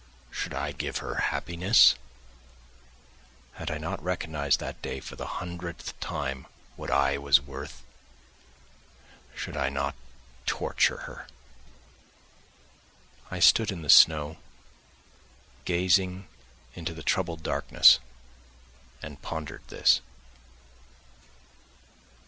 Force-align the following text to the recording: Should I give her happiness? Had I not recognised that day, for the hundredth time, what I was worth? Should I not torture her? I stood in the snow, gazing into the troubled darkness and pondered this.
Should 0.31 0.55
I 0.55 0.71
give 0.71 0.97
her 0.97 1.13
happiness? 1.29 1.93
Had 3.53 3.69
I 3.69 3.77
not 3.77 4.01
recognised 4.01 4.59
that 4.59 4.81
day, 4.81 4.99
for 4.99 5.15
the 5.15 5.27
hundredth 5.37 5.93
time, 5.99 6.47
what 6.75 6.89
I 6.89 7.19
was 7.19 7.39
worth? 7.39 7.83
Should 9.35 9.55
I 9.55 9.69
not 9.69 9.93
torture 10.47 11.01
her? 11.05 11.27
I 13.29 13.39
stood 13.39 13.71
in 13.71 13.83
the 13.83 13.91
snow, 13.91 14.37
gazing 15.65 16.27
into 16.73 16.95
the 16.95 17.03
troubled 17.03 17.43
darkness 17.43 17.99
and 19.03 19.21
pondered 19.21 19.61
this. 19.67 20.01